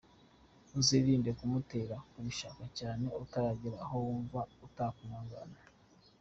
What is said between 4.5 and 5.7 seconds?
utakwihangana.